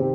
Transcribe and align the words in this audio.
Hey 0.00 0.06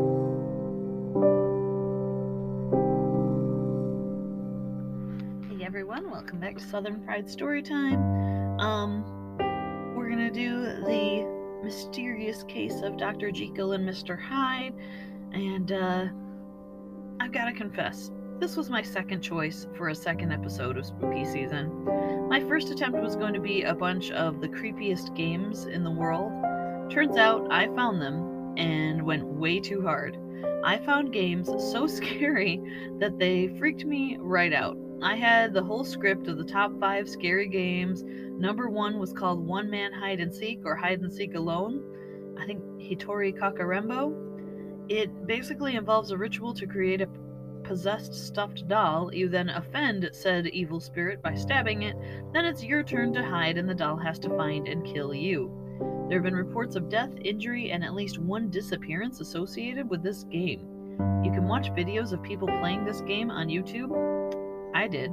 everyone, 5.63 6.09
welcome 6.09 6.39
back 6.39 6.57
to 6.57 6.63
Southern 6.63 7.05
Fried 7.05 7.27
Storytime. 7.27 8.59
Um, 8.59 9.03
we're 9.95 10.09
gonna 10.09 10.31
do 10.31 10.63
the 10.63 11.61
mysterious 11.63 12.41
case 12.45 12.81
of 12.81 12.97
Dr. 12.97 13.29
Jekyll 13.29 13.73
and 13.73 13.87
Mr. 13.87 14.19
Hyde, 14.19 14.73
and 15.33 15.71
uh, 15.71 16.05
I've 17.19 17.31
gotta 17.31 17.53
confess, 17.53 18.09
this 18.39 18.57
was 18.57 18.71
my 18.71 18.81
second 18.81 19.21
choice 19.21 19.67
for 19.77 19.89
a 19.89 19.95
second 19.95 20.31
episode 20.31 20.77
of 20.77 20.87
Spooky 20.87 21.25
Season. 21.25 22.27
My 22.27 22.39
first 22.39 22.71
attempt 22.71 22.99
was 23.03 23.15
going 23.15 23.35
to 23.35 23.39
be 23.39 23.61
a 23.61 23.75
bunch 23.75 24.09
of 24.09 24.41
the 24.41 24.47
creepiest 24.49 25.15
games 25.15 25.67
in 25.67 25.83
the 25.83 25.91
world. 25.91 26.31
Turns 26.89 27.17
out 27.17 27.45
I 27.51 27.67
found 27.75 28.01
them 28.01 28.34
and 28.57 29.01
went 29.01 29.25
way 29.25 29.59
too 29.59 29.81
hard. 29.81 30.17
I 30.63 30.77
found 30.79 31.13
games 31.13 31.47
so 31.71 31.87
scary 31.87 32.61
that 32.99 33.19
they 33.19 33.49
freaked 33.59 33.85
me 33.85 34.17
right 34.19 34.53
out. 34.53 34.77
I 35.01 35.15
had 35.15 35.53
the 35.53 35.63
whole 35.63 35.83
script 35.83 36.27
of 36.27 36.37
the 36.37 36.43
top 36.43 36.79
five 36.79 37.09
scary 37.09 37.47
games. 37.47 38.03
Number 38.05 38.69
one 38.69 38.97
was 38.97 39.13
called 39.13 39.45
One 39.45 39.69
Man 39.69 39.93
Hide 39.93 40.19
and 40.19 40.33
Seek 40.33 40.61
or 40.65 40.75
Hide 40.75 41.01
and 41.01 41.13
Seek 41.13 41.35
Alone. 41.35 41.83
I 42.39 42.45
think 42.45 42.61
Hitori 42.79 43.37
Kakurenbo. 43.37 44.21
It 44.89 45.27
basically 45.27 45.75
involves 45.75 46.11
a 46.11 46.17
ritual 46.17 46.53
to 46.53 46.65
create 46.65 47.01
a 47.01 47.09
possessed 47.63 48.13
stuffed 48.13 48.67
doll. 48.67 49.13
You 49.13 49.27
then 49.27 49.49
offend 49.49 50.07
said 50.13 50.47
evil 50.47 50.79
spirit 50.79 51.21
by 51.21 51.35
stabbing 51.35 51.83
it. 51.83 51.95
Then 52.33 52.45
it's 52.45 52.63
your 52.63 52.83
turn 52.83 53.13
to 53.13 53.23
hide, 53.23 53.57
and 53.57 53.67
the 53.67 53.75
doll 53.75 53.97
has 53.97 54.19
to 54.19 54.29
find 54.29 54.67
and 54.67 54.85
kill 54.85 55.13
you. 55.13 55.64
There 56.07 56.19
have 56.19 56.23
been 56.23 56.35
reports 56.35 56.75
of 56.75 56.87
death, 56.87 57.09
injury, 57.23 57.71
and 57.71 57.83
at 57.83 57.95
least 57.95 58.19
one 58.19 58.51
disappearance 58.51 59.21
associated 59.21 59.89
with 59.89 60.03
this 60.03 60.23
game. 60.25 60.59
You 61.23 61.31
can 61.31 61.47
watch 61.47 61.71
videos 61.71 62.13
of 62.13 62.21
people 62.21 62.47
playing 62.59 62.85
this 62.85 63.01
game 63.01 63.31
on 63.31 63.47
YouTube. 63.47 63.91
I 64.75 64.87
did, 64.87 65.11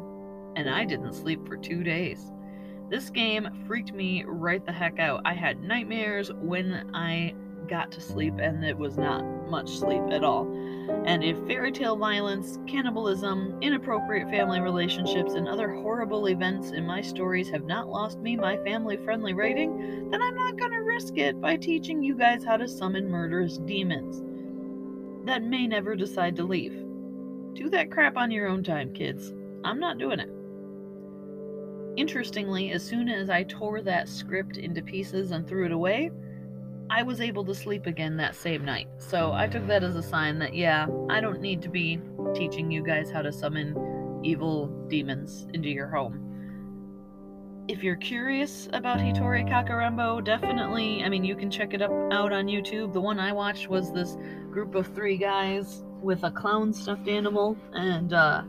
and 0.55 0.69
I 0.69 0.84
didn't 0.84 1.14
sleep 1.14 1.47
for 1.47 1.56
two 1.56 1.83
days. 1.83 2.30
This 2.91 3.08
game 3.08 3.64
freaked 3.67 3.94
me 3.94 4.25
right 4.27 4.64
the 4.67 4.72
heck 4.72 4.98
out. 4.98 5.22
I 5.25 5.33
had 5.33 5.62
nightmares 5.62 6.30
when 6.30 6.91
I 6.95 7.34
got 7.69 7.91
to 7.92 8.00
sleep, 8.02 8.34
and 8.39 8.62
it 8.62 8.77
was 8.77 8.98
not 8.98 9.22
much 9.48 9.70
sleep 9.70 10.02
at 10.11 10.22
all. 10.22 10.45
And 11.05 11.22
if 11.22 11.36
fairy 11.47 11.72
tale 11.72 11.97
violence, 11.97 12.58
cannibalism, 12.66 13.58
inappropriate 13.61 14.30
family 14.30 14.61
relationships, 14.61 15.34
and 15.34 15.48
other 15.48 15.72
horrible 15.72 16.27
events 16.27 16.70
in 16.70 16.86
my 16.86 17.00
stories 17.00 17.48
have 17.50 17.64
not 17.64 17.89
lost 17.89 18.19
me 18.19 18.36
my 18.36 18.56
family 18.58 18.97
friendly 18.98 19.34
rating, 19.34 20.11
then 20.11 20.22
I'm 20.22 20.34
not 20.34 20.58
going 20.58 20.72
to 20.72 20.78
risk 20.78 21.19
it 21.19 21.41
by 21.41 21.56
teaching 21.56 22.02
you 22.02 22.14
guys 22.14 22.44
how 22.44 22.56
to 22.56 22.69
summon 22.69 23.08
murderous 23.08 23.58
demons 23.58 24.22
that 25.24 25.42
may 25.42 25.66
never 25.66 25.94
decide 25.94 26.36
to 26.36 26.44
leave. 26.44 26.72
Do 27.55 27.70
that 27.70 27.91
crap 27.91 28.17
on 28.17 28.30
your 28.30 28.48
own 28.48 28.64
time, 28.64 28.92
kids. 28.92 29.33
I'm 29.64 29.78
not 29.78 29.98
doing 29.98 30.19
it. 30.19 30.30
Interestingly, 31.96 32.72
as 32.72 32.83
soon 32.83 33.08
as 33.08 33.30
I 33.30 33.44
tore 33.44 33.83
that 33.83 34.08
script 34.08 34.56
into 34.56 34.83
pieces 34.83 35.30
and 35.30 35.46
threw 35.46 35.67
it 35.67 35.72
away, 35.72 36.11
I 36.95 37.03
was 37.03 37.23
able 37.23 37.43
to 37.47 37.55
sleep 37.55 37.87
again 37.87 38.19
that 38.19 38.35
same 38.35 38.67
night. 38.67 38.87
So 38.98 39.33
I 39.33 39.47
took 39.47 39.67
that 39.67 39.83
as 39.83 39.97
a 39.97 40.03
sign 40.03 40.39
that, 40.41 40.55
yeah, 40.55 40.87
I 41.09 41.23
don't 41.23 41.41
need 41.41 41.62
to 41.62 41.71
be 41.71 41.98
teaching 42.35 42.71
you 42.71 42.83
guys 42.83 43.11
how 43.11 43.23
to 43.23 43.33
summon 43.33 44.21
evil 44.23 44.67
demons 44.89 45.47
into 45.55 45.70
your 45.70 45.89
home. 45.89 47.65
If 47.67 47.83
you're 47.83 47.97
curious 47.97 48.69
about 48.75 48.98
Hitori 48.98 49.48
Kakurenbo, 49.48 50.23
definitely, 50.23 51.03
I 51.03 51.09
mean, 51.09 51.25
you 51.25 51.35
can 51.35 51.51
check 51.51 51.73
it 51.73 51.81
up 51.81 51.91
out 52.13 52.31
on 52.31 52.45
YouTube. 52.45 52.93
The 52.93 53.01
one 53.01 53.19
I 53.19 53.33
watched 53.33 53.69
was 53.69 53.91
this 53.91 54.19
group 54.51 54.75
of 54.75 54.87
three 54.95 55.17
guys 55.17 55.85
with 56.03 56.25
a 56.25 56.31
clown 56.31 56.75
stuffed 56.75 57.09
animal, 57.09 57.57
and 57.73 58.13
uh, 58.13 58.43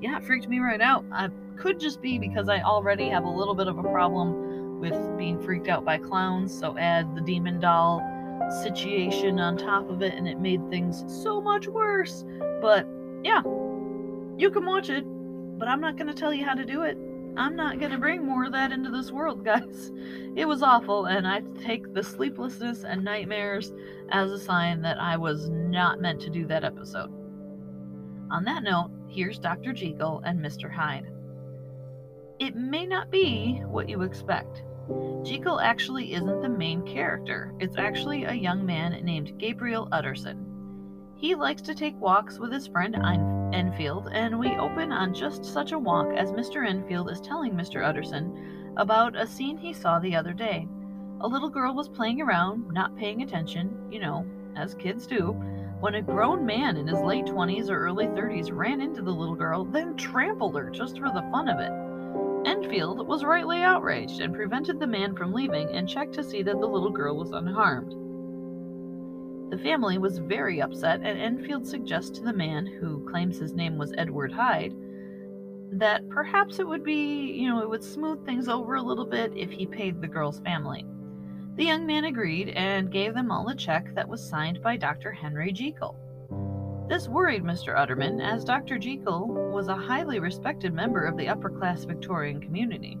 yeah, 0.00 0.16
it 0.16 0.24
freaked 0.24 0.48
me 0.48 0.58
right 0.58 0.80
out. 0.80 1.04
I 1.12 1.28
could 1.56 1.78
just 1.78 2.02
be 2.02 2.18
because 2.18 2.48
I 2.48 2.62
already 2.62 3.08
have 3.10 3.24
a 3.24 3.30
little 3.30 3.54
bit 3.54 3.68
of 3.68 3.78
a 3.78 3.82
problem 3.84 4.45
with 4.78 4.94
being 5.16 5.38
freaked 5.40 5.68
out 5.68 5.84
by 5.84 5.98
clowns, 5.98 6.56
so 6.56 6.76
add 6.78 7.14
the 7.14 7.20
demon 7.20 7.60
doll 7.60 8.02
situation 8.62 9.40
on 9.40 9.56
top 9.56 9.88
of 9.90 10.02
it, 10.02 10.14
and 10.14 10.28
it 10.28 10.38
made 10.38 10.68
things 10.70 11.04
so 11.22 11.40
much 11.40 11.66
worse. 11.66 12.24
But 12.60 12.86
yeah, 13.22 13.42
you 14.36 14.50
can 14.50 14.64
watch 14.64 14.90
it, 14.90 15.04
but 15.58 15.68
I'm 15.68 15.80
not 15.80 15.96
going 15.96 16.08
to 16.08 16.14
tell 16.14 16.32
you 16.32 16.44
how 16.44 16.54
to 16.54 16.64
do 16.64 16.82
it. 16.82 16.96
I'm 17.36 17.54
not 17.54 17.78
going 17.78 17.92
to 17.92 17.98
bring 17.98 18.24
more 18.24 18.44
of 18.44 18.52
that 18.52 18.72
into 18.72 18.90
this 18.90 19.10
world, 19.10 19.44
guys. 19.44 19.92
It 20.36 20.46
was 20.46 20.62
awful, 20.62 21.06
and 21.06 21.26
I 21.26 21.42
take 21.62 21.92
the 21.92 22.02
sleeplessness 22.02 22.84
and 22.84 23.04
nightmares 23.04 23.72
as 24.10 24.30
a 24.30 24.38
sign 24.38 24.82
that 24.82 24.98
I 24.98 25.16
was 25.16 25.48
not 25.50 26.00
meant 26.00 26.20
to 26.22 26.30
do 26.30 26.46
that 26.46 26.64
episode. 26.64 27.10
On 28.30 28.44
that 28.44 28.62
note, 28.62 28.90
here's 29.08 29.38
Dr. 29.38 29.72
Jekyll 29.72 30.22
and 30.24 30.40
Mr. 30.40 30.70
Hyde. 30.70 31.10
It 32.38 32.54
may 32.54 32.86
not 32.86 33.10
be 33.10 33.62
what 33.66 33.88
you 33.88 34.02
expect. 34.02 34.62
Jekyll 35.24 35.60
actually 35.60 36.14
isn't 36.14 36.42
the 36.42 36.48
main 36.48 36.82
character. 36.82 37.52
It's 37.58 37.76
actually 37.76 38.24
a 38.24 38.32
young 38.32 38.64
man 38.64 38.92
named 39.04 39.38
Gabriel 39.38 39.88
Utterson. 39.90 40.46
He 41.16 41.34
likes 41.34 41.62
to 41.62 41.74
take 41.74 42.00
walks 42.00 42.38
with 42.38 42.52
his 42.52 42.66
friend 42.66 42.94
Enfield, 43.52 44.08
and 44.12 44.38
we 44.38 44.56
open 44.56 44.92
on 44.92 45.14
just 45.14 45.44
such 45.44 45.72
a 45.72 45.78
walk 45.78 46.12
as 46.14 46.30
Mr. 46.32 46.68
Enfield 46.68 47.10
is 47.10 47.20
telling 47.20 47.54
Mr. 47.54 47.84
Utterson 47.84 48.74
about 48.76 49.16
a 49.16 49.26
scene 49.26 49.56
he 49.56 49.72
saw 49.72 49.98
the 49.98 50.14
other 50.14 50.32
day. 50.32 50.68
A 51.22 51.26
little 51.26 51.48
girl 51.48 51.74
was 51.74 51.88
playing 51.88 52.20
around, 52.20 52.70
not 52.70 52.96
paying 52.96 53.22
attention, 53.22 53.74
you 53.90 53.98
know, 53.98 54.26
as 54.54 54.74
kids 54.74 55.06
do, 55.06 55.32
when 55.80 55.94
a 55.94 56.02
grown 56.02 56.44
man 56.44 56.76
in 56.76 56.86
his 56.86 57.00
late 57.00 57.24
20s 57.24 57.70
or 57.70 57.78
early 57.78 58.06
30s 58.06 58.50
ran 58.52 58.80
into 58.80 59.02
the 59.02 59.10
little 59.10 59.34
girl, 59.34 59.64
then 59.64 59.96
trampled 59.96 60.54
her 60.54 60.70
just 60.70 60.98
for 60.98 61.10
the 61.10 61.26
fun 61.32 61.48
of 61.48 61.58
it. 61.58 61.85
Enfield 62.44 63.06
was 63.06 63.24
rightly 63.24 63.62
outraged 63.62 64.20
and 64.20 64.34
prevented 64.34 64.78
the 64.78 64.86
man 64.86 65.14
from 65.14 65.32
leaving 65.32 65.68
and 65.70 65.88
checked 65.88 66.14
to 66.14 66.24
see 66.24 66.42
that 66.42 66.60
the 66.60 66.66
little 66.66 66.90
girl 66.90 67.16
was 67.16 67.32
unharmed. 67.32 67.94
The 69.50 69.58
family 69.58 69.98
was 69.98 70.18
very 70.18 70.60
upset, 70.60 71.00
and 71.02 71.18
Enfield 71.18 71.66
suggests 71.66 72.10
to 72.18 72.24
the 72.24 72.32
man, 72.32 72.66
who 72.66 73.08
claims 73.08 73.38
his 73.38 73.54
name 73.54 73.78
was 73.78 73.94
Edward 73.96 74.32
Hyde, 74.32 74.74
that 75.72 76.08
perhaps 76.08 76.58
it 76.58 76.66
would 76.66 76.82
be, 76.82 77.32
you 77.32 77.48
know, 77.48 77.60
it 77.60 77.68
would 77.68 77.84
smooth 77.84 78.24
things 78.24 78.48
over 78.48 78.74
a 78.74 78.82
little 78.82 79.06
bit 79.06 79.32
if 79.36 79.50
he 79.50 79.66
paid 79.66 80.00
the 80.00 80.08
girl's 80.08 80.40
family. 80.40 80.84
The 81.56 81.64
young 81.64 81.86
man 81.86 82.04
agreed 82.04 82.50
and 82.50 82.90
gave 82.90 83.14
them 83.14 83.30
all 83.30 83.48
a 83.48 83.54
check 83.54 83.94
that 83.94 84.08
was 84.08 84.28
signed 84.28 84.62
by 84.62 84.76
Dr. 84.76 85.12
Henry 85.12 85.52
Jekyll. 85.52 85.96
This 86.88 87.08
worried 87.08 87.42
Mr. 87.42 87.76
Utterman, 87.76 88.20
as 88.20 88.44
Dr. 88.44 88.78
Jekyll 88.78 89.26
was 89.52 89.68
a 89.68 89.74
highly 89.74 90.20
respected 90.20 90.72
member 90.72 91.04
of 91.04 91.16
the 91.16 91.28
upper 91.28 91.50
class 91.50 91.84
Victorian 91.84 92.40
community. 92.40 92.98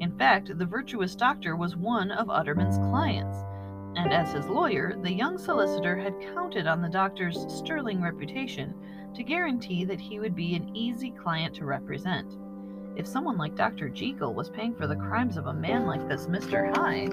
In 0.00 0.16
fact, 0.18 0.56
the 0.58 0.66
virtuous 0.66 1.14
doctor 1.14 1.56
was 1.56 1.76
one 1.76 2.10
of 2.10 2.28
Utterman's 2.28 2.78
clients 2.78 3.38
and 3.98 4.12
as 4.12 4.32
his 4.32 4.46
lawyer, 4.46 4.94
the 5.02 5.12
young 5.12 5.38
solicitor 5.38 5.96
had 5.96 6.20
counted 6.32 6.68
on 6.68 6.80
the 6.80 6.88
doctor's 6.88 7.46
sterling 7.52 8.00
reputation 8.00 8.72
to 9.14 9.24
guarantee 9.24 9.84
that 9.84 10.00
he 10.00 10.20
would 10.20 10.36
be 10.36 10.54
an 10.54 10.74
easy 10.76 11.10
client 11.10 11.54
to 11.56 11.64
represent. 11.64 12.36
If 12.96 13.08
someone 13.08 13.36
like 13.36 13.56
Dr. 13.56 13.88
Jekyll 13.88 14.34
was 14.34 14.50
paying 14.50 14.74
for 14.76 14.86
the 14.86 14.94
crimes 14.94 15.36
of 15.36 15.46
a 15.46 15.52
man 15.52 15.84
like 15.84 16.06
this 16.08 16.26
Mr. 16.26 16.76
Hyde, 16.76 17.12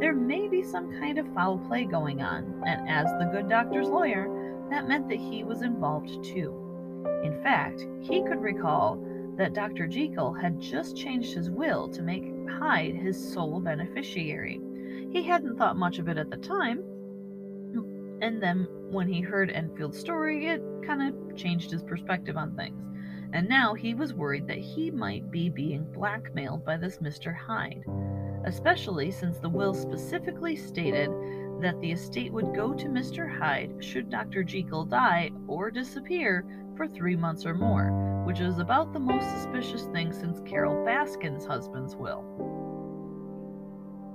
there 0.00 0.14
may 0.14 0.48
be 0.48 0.64
some 0.64 0.98
kind 0.98 1.16
of 1.16 1.32
foul 1.32 1.58
play 1.58 1.84
going 1.84 2.22
on, 2.22 2.64
and 2.66 2.88
as 2.88 3.06
the 3.18 3.30
good 3.30 3.48
doctor's 3.48 3.88
lawyer, 3.88 4.26
that 4.70 4.88
meant 4.88 5.08
that 5.08 5.18
he 5.18 5.44
was 5.44 5.62
involved 5.62 6.24
too. 6.24 6.60
In 7.22 7.42
fact, 7.42 7.86
he 8.00 8.22
could 8.22 8.40
recall 8.40 9.02
that 9.36 9.54
Dr. 9.54 9.86
Jekyll 9.86 10.32
had 10.32 10.60
just 10.60 10.96
changed 10.96 11.34
his 11.34 11.50
will 11.50 11.88
to 11.88 12.02
make 12.02 12.24
Hyde 12.48 12.94
his 12.94 13.32
sole 13.32 13.60
beneficiary. 13.60 14.60
He 15.10 15.22
hadn't 15.22 15.56
thought 15.56 15.76
much 15.76 15.98
of 15.98 16.08
it 16.08 16.18
at 16.18 16.30
the 16.30 16.36
time, 16.36 16.82
and 18.20 18.42
then 18.42 18.68
when 18.90 19.08
he 19.08 19.20
heard 19.20 19.50
Enfield's 19.50 19.98
story, 19.98 20.46
it 20.46 20.62
kind 20.86 21.02
of 21.02 21.36
changed 21.36 21.70
his 21.70 21.82
perspective 21.82 22.36
on 22.36 22.54
things. 22.56 22.80
And 23.32 23.48
now 23.48 23.74
he 23.74 23.94
was 23.94 24.14
worried 24.14 24.46
that 24.46 24.58
he 24.58 24.90
might 24.90 25.30
be 25.30 25.48
being 25.48 25.84
blackmailed 25.92 26.64
by 26.64 26.76
this 26.76 26.98
Mr. 26.98 27.34
Hyde, 27.34 27.84
especially 28.44 29.10
since 29.10 29.38
the 29.38 29.48
will 29.48 29.74
specifically 29.74 30.54
stated 30.54 31.10
that 31.64 31.80
the 31.80 31.92
estate 31.92 32.30
would 32.30 32.54
go 32.54 32.74
to 32.74 32.88
Mr. 32.88 33.26
Hyde 33.26 33.82
should 33.82 34.10
Dr. 34.10 34.44
Jekyll 34.44 34.84
die 34.84 35.30
or 35.48 35.70
disappear 35.70 36.44
for 36.76 36.86
three 36.86 37.16
months 37.16 37.46
or 37.46 37.54
more, 37.54 38.22
which 38.26 38.40
is 38.40 38.58
about 38.58 38.92
the 38.92 39.00
most 39.00 39.30
suspicious 39.30 39.86
thing 39.86 40.12
since 40.12 40.42
Carole 40.46 40.84
Baskin's 40.84 41.46
husband's 41.46 41.96
will. 41.96 42.22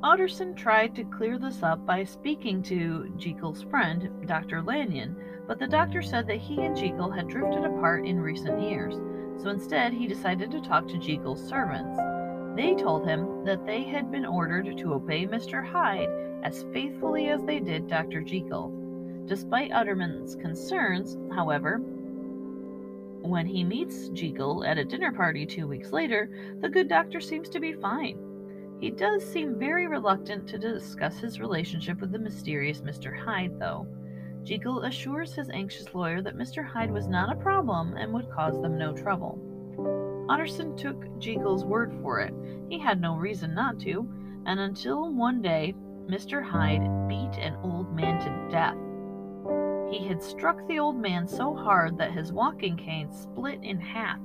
Utterson 0.04 0.54
tried 0.54 0.96
to 0.96 1.04
clear 1.04 1.40
this 1.40 1.64
up 1.64 1.84
by 1.88 2.04
speaking 2.04 2.62
to 2.64 3.12
Jekyll's 3.18 3.64
friend, 3.64 4.28
Dr. 4.28 4.62
Lanyon, 4.62 5.16
but 5.48 5.58
the 5.58 5.68
doctor 5.68 6.04
said 6.04 6.28
that 6.28 6.38
he 6.38 6.62
and 6.62 6.78
Jekyll 6.78 7.10
had 7.10 7.28
drifted 7.28 7.66
apart 7.66 8.06
in 8.06 8.20
recent 8.20 8.62
years, 8.62 8.94
so 9.42 9.50
instead 9.50 9.92
he 9.92 10.06
decided 10.06 10.52
to 10.52 10.62
talk 10.62 10.88
to 10.88 11.00
Jekyll's 11.00 11.44
servants. 11.50 11.98
They 12.56 12.76
told 12.76 13.08
him 13.08 13.46
that 13.46 13.66
they 13.66 13.84
had 13.84 14.12
been 14.12 14.26
ordered 14.26 14.78
to 14.78 14.94
obey 14.94 15.26
Mr. 15.26 15.66
Hyde 15.66 16.10
as 16.44 16.66
faithfully 16.74 17.30
as 17.30 17.44
they 17.44 17.60
did 17.60 17.88
Dr. 17.88 18.22
Jekyll. 18.22 18.74
Despite 19.26 19.72
Utterman's 19.72 20.36
concerns, 20.36 21.18
however, 21.34 21.78
when 23.22 23.46
he 23.46 23.64
meets 23.64 24.10
Jekyll 24.10 24.64
at 24.64 24.78
a 24.78 24.86
dinner 24.86 25.12
party 25.12 25.46
two 25.46 25.68
weeks 25.68 25.92
later, 25.92 26.30
the 26.62 26.70
good 26.70 26.88
doctor 26.88 27.20
seems 27.20 27.50
to 27.50 27.60
be 27.60 27.74
fine. 27.74 28.18
He 28.80 28.90
does 28.90 29.24
seem 29.24 29.60
very 29.60 29.88
reluctant 29.88 30.48
to 30.48 30.58
discuss 30.58 31.20
his 31.20 31.40
relationship 31.40 32.00
with 32.00 32.12
the 32.12 32.20
mysterious 32.20 32.82
Mr. 32.82 33.16
Hyde, 33.16 33.60
though. 33.60 33.86
Jekyll 34.44 34.84
assures 34.84 35.36
his 35.36 35.50
anxious 35.50 35.94
lawyer 35.94 36.22
that 36.22 36.38
Mr. 36.38 36.66
Hyde 36.66 36.92
was 36.92 37.08
not 37.08 37.32
a 37.32 37.40
problem 37.40 37.98
and 37.98 38.14
would 38.14 38.32
cause 38.32 38.60
them 38.62 38.78
no 38.78 38.94
trouble. 38.94 39.38
Utterson 40.30 40.78
took 40.78 41.20
Jekyll's 41.20 41.66
word 41.66 41.92
for 42.02 42.20
it. 42.20 42.34
He 42.70 42.78
had 42.78 43.02
no 43.02 43.16
reason 43.16 43.56
not 43.56 43.80
to, 43.80 44.08
and 44.46 44.60
until 44.60 45.12
one 45.12 45.42
day 45.42 45.74
Mr. 46.08 46.44
Hyde 46.44 47.08
beat 47.08 47.42
an 47.42 47.56
old 47.64 47.94
man 47.96 48.20
to 48.22 48.52
death. 48.52 48.78
He 49.92 50.08
had 50.08 50.22
struck 50.22 50.68
the 50.68 50.78
old 50.78 50.98
man 50.98 51.28
so 51.28 51.56
hard 51.56 51.98
that 51.98 52.12
his 52.12 52.32
walking 52.32 52.78
cane 52.78 53.12
split 53.12 53.64
in 53.64 53.80
half, 53.80 54.20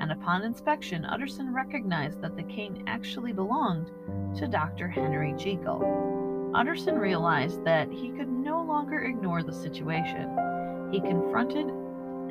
and 0.00 0.10
upon 0.10 0.42
inspection, 0.42 1.04
Utterson 1.04 1.52
recognized 1.52 2.22
that 2.22 2.36
the 2.36 2.42
cane 2.42 2.84
actually 2.86 3.32
belonged 3.32 3.90
to 4.38 4.48
Dr. 4.48 4.88
Henry 4.88 5.34
Jekyll. 5.36 6.50
Utterson 6.54 6.98
realized 6.98 7.62
that 7.64 7.92
he 7.92 8.08
could 8.10 8.28
no 8.28 8.62
longer 8.62 9.00
ignore 9.00 9.42
the 9.42 9.52
situation. 9.52 10.36
He 10.90 11.00
confronted 11.00 11.68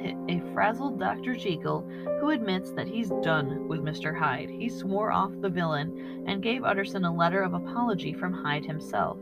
a 0.05 0.41
frazzled 0.53 0.99
Dr. 0.99 1.35
Jekyll 1.35 1.87
who 2.19 2.29
admits 2.29 2.71
that 2.71 2.87
he's 2.87 3.09
done 3.21 3.67
with 3.67 3.81
Mr. 3.81 4.17
Hyde. 4.17 4.49
He 4.49 4.69
swore 4.69 5.11
off 5.11 5.31
the 5.41 5.49
villain 5.49 6.25
and 6.27 6.43
gave 6.43 6.63
Utterson 6.63 7.05
a 7.05 7.13
letter 7.13 7.41
of 7.41 7.53
apology 7.53 8.13
from 8.13 8.33
Hyde 8.33 8.65
himself. 8.65 9.17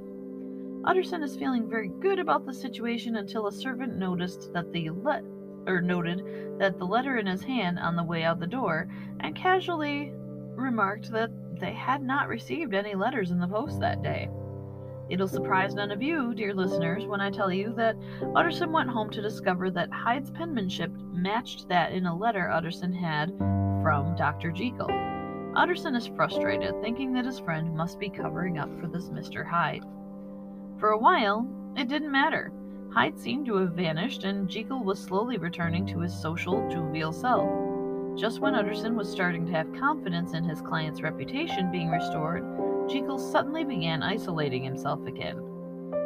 Utterson 0.85 1.23
is 1.23 1.35
feeling 1.35 1.69
very 1.69 1.89
good 1.99 2.19
about 2.19 2.45
the 2.45 2.53
situation 2.53 3.17
until 3.17 3.47
a 3.47 3.51
servant 3.51 3.97
noticed 3.97 4.53
that 4.53 4.71
the 4.71 4.89
let 4.89 5.23
or 5.67 5.81
noted 5.81 6.23
that 6.59 6.79
the 6.79 6.85
letter 6.85 7.17
in 7.17 7.27
his 7.27 7.43
hand 7.43 7.77
on 7.77 7.95
the 7.95 8.03
way 8.03 8.23
out 8.23 8.39
the 8.39 8.47
door 8.47 8.87
and 9.19 9.35
casually 9.35 10.13
remarked 10.55 11.11
that 11.11 11.29
they 11.59 11.73
had 11.73 12.01
not 12.01 12.29
received 12.29 12.73
any 12.73 12.95
letters 12.95 13.31
in 13.31 13.39
the 13.39 13.47
post 13.47 13.79
that 13.79 14.01
day. 14.01 14.29
It'll 15.09 15.27
surprise 15.27 15.73
none 15.73 15.91
of 15.91 16.01
you, 16.01 16.33
dear 16.33 16.53
listeners, 16.53 17.05
when 17.05 17.21
I 17.21 17.31
tell 17.31 17.51
you 17.51 17.73
that 17.77 17.95
Utterson 18.35 18.71
went 18.73 18.89
home 18.89 19.09
to 19.11 19.21
discover 19.21 19.71
that 19.71 19.91
Hyde's 19.91 20.31
penmanship 20.31 20.91
matched 21.13 21.69
that 21.69 21.93
in 21.93 22.05
a 22.05 22.15
letter 22.15 22.49
Utterson 22.49 22.91
had 22.91 23.29
from 23.37 24.15
Dr. 24.17 24.51
Jekyll. 24.51 24.89
Utterson 25.55 25.95
is 25.95 26.07
frustrated, 26.07 26.79
thinking 26.81 27.13
that 27.13 27.25
his 27.25 27.39
friend 27.39 27.73
must 27.73 27.99
be 27.99 28.09
covering 28.09 28.57
up 28.59 28.69
for 28.79 28.87
this 28.87 29.09
Mr. 29.09 29.45
Hyde. 29.45 29.85
For 30.77 30.89
a 30.89 30.99
while, 30.99 31.47
it 31.77 31.87
didn't 31.87 32.11
matter. 32.11 32.51
Hyde 32.93 33.17
seemed 33.17 33.45
to 33.45 33.55
have 33.55 33.73
vanished, 33.73 34.25
and 34.25 34.49
Jekyll 34.49 34.83
was 34.83 34.99
slowly 34.99 35.37
returning 35.37 35.85
to 35.87 35.99
his 35.99 36.13
social, 36.13 36.67
jovial 36.69 37.13
self. 37.13 37.49
Just 38.17 38.39
when 38.41 38.55
Utterson 38.55 38.95
was 38.95 39.09
starting 39.09 39.45
to 39.45 39.51
have 39.53 39.71
confidence 39.73 40.33
in 40.33 40.43
his 40.43 40.61
client's 40.61 41.01
reputation 41.01 41.71
being 41.71 41.89
restored, 41.89 42.43
Jekyll 42.87 43.19
suddenly 43.19 43.65
began 43.65 44.01
isolating 44.01 44.63
himself 44.63 45.05
again. 45.05 45.41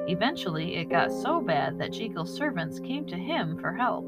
Eventually, 0.07 0.75
it 0.75 0.89
got 0.89 1.11
so 1.11 1.39
bad 1.39 1.77
that 1.77 1.93
Jekyll's 1.93 2.33
servants 2.33 2.79
came 2.79 3.05
to 3.05 3.15
him 3.15 3.57
for 3.57 3.71
help. 3.71 4.07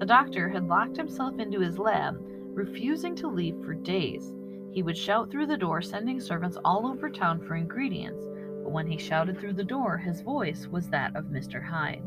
The 0.00 0.06
doctor 0.06 0.48
had 0.48 0.66
locked 0.66 0.96
himself 0.96 1.38
into 1.38 1.60
his 1.60 1.78
lab, 1.78 2.20
refusing 2.54 3.14
to 3.16 3.28
leave 3.28 3.56
for 3.64 3.74
days. 3.74 4.34
He 4.72 4.82
would 4.82 4.96
shout 4.96 5.30
through 5.30 5.46
the 5.46 5.56
door, 5.56 5.80
sending 5.80 6.20
servants 6.20 6.58
all 6.64 6.86
over 6.86 7.08
town 7.08 7.40
for 7.40 7.54
ingredients, 7.54 8.26
but 8.64 8.72
when 8.72 8.86
he 8.86 8.98
shouted 8.98 9.38
through 9.38 9.52
the 9.52 9.62
door, 9.62 9.96
his 9.96 10.22
voice 10.22 10.66
was 10.66 10.88
that 10.88 11.14
of 11.14 11.26
Mr. 11.26 11.62
Hyde. 11.62 12.02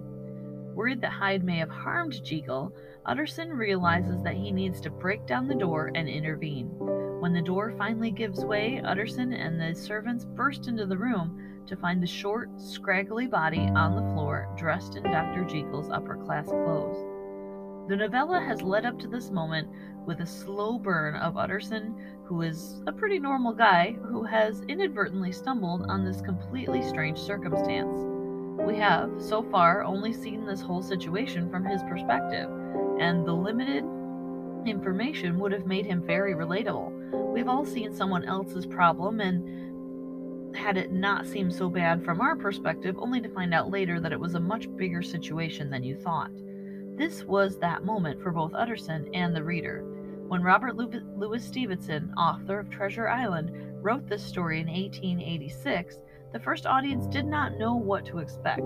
Worried 0.74 1.00
that 1.02 1.12
Hyde 1.12 1.46
may 1.46 1.60
have 1.60 1.70
harmed 1.70 2.22
Jekyll, 2.22 2.74
Utterson 3.06 3.54
realizes 3.54 4.22
that 4.24 4.36
he 4.36 4.52
needs 4.52 4.82
to 4.82 4.90
break 4.90 5.26
down 5.26 5.48
the 5.48 5.56
door 5.56 5.92
and 5.96 6.10
intervene. 6.10 6.70
When 7.26 7.34
the 7.34 7.42
door 7.42 7.74
finally 7.76 8.12
gives 8.12 8.46
way, 8.46 8.80
Utterson 8.86 9.34
and 9.34 9.60
the 9.60 9.74
servants 9.74 10.24
burst 10.24 10.68
into 10.68 10.86
the 10.86 10.96
room 10.96 11.64
to 11.66 11.76
find 11.76 12.00
the 12.00 12.06
short, 12.06 12.52
scraggly 12.62 13.26
body 13.26 13.62
on 13.62 13.96
the 13.96 14.14
floor, 14.14 14.48
dressed 14.56 14.96
in 14.96 15.02
Dr. 15.02 15.44
Jekyll's 15.44 15.90
upper 15.90 16.18
class 16.18 16.46
clothes. 16.46 17.04
The 17.90 17.96
novella 17.96 18.40
has 18.42 18.62
led 18.62 18.86
up 18.86 19.00
to 19.00 19.08
this 19.08 19.32
moment 19.32 19.68
with 20.06 20.20
a 20.20 20.26
slow 20.28 20.78
burn 20.78 21.16
of 21.16 21.36
Utterson, 21.36 21.96
who 22.26 22.44
is 22.44 22.84
a 22.86 22.94
pretty 22.94 23.18
normal 23.18 23.54
guy 23.54 23.98
who 24.04 24.22
has 24.22 24.62
inadvertently 24.68 25.32
stumbled 25.32 25.88
on 25.90 26.06
this 26.06 26.22
completely 26.22 26.84
strange 26.84 27.18
circumstance. 27.18 27.98
We 28.68 28.78
have, 28.78 29.10
so 29.18 29.42
far, 29.42 29.84
only 29.84 30.14
seen 30.14 30.46
this 30.46 30.62
whole 30.62 30.84
situation 30.84 31.50
from 31.50 31.66
his 31.66 31.82
perspective, 31.90 32.52
and 33.00 33.26
the 33.26 33.34
limited 33.34 33.84
information 34.68 35.40
would 35.40 35.54
have 35.54 35.66
made 35.66 35.88
him 35.88 36.04
very 36.06 36.36
relatable. 36.36 36.95
We've 37.34 37.48
all 37.50 37.66
seen 37.66 37.94
someone 37.94 38.24
else's 38.26 38.66
problem 38.66 39.20
and 39.20 40.56
had 40.56 40.78
it 40.78 40.92
not 40.92 41.28
seemed 41.28 41.54
so 41.54 41.70
bad 41.70 42.04
from 42.04 42.22
our 42.22 42.36
perspective, 42.36 42.96
only 42.98 43.20
to 43.22 43.30
find 43.30 43.54
out 43.54 43.70
later 43.70 44.00
that 44.00 44.14
it 44.14 44.20
was 44.20 44.36
a 44.36 44.40
much 44.40 44.74
bigger 44.78 45.02
situation 45.02 45.70
than 45.70 45.84
you 45.84 45.96
thought. 45.96 46.32
This 46.98 47.24
was 47.26 47.58
that 47.60 47.84
moment 47.84 48.22
for 48.22 48.32
both 48.32 48.54
Utterson 48.54 49.14
and 49.14 49.36
the 49.36 49.44
reader. 49.44 49.84
When 50.28 50.42
Robert 50.42 50.76
Louis 50.76 51.44
Stevenson, 51.44 52.14
author 52.18 52.58
of 52.58 52.70
Treasure 52.70 53.10
Island, 53.10 53.52
wrote 53.84 54.08
this 54.08 54.24
story 54.24 54.62
in 54.62 54.68
1886, 54.68 56.00
the 56.36 56.42
first 56.42 56.66
audience 56.66 57.08
did 57.08 57.26
not 57.26 57.58
know 57.58 57.78
what 57.78 58.06
to 58.06 58.20
expect. 58.20 58.60